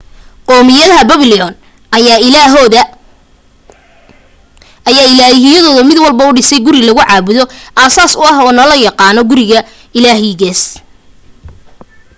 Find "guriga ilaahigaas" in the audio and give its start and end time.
9.29-10.61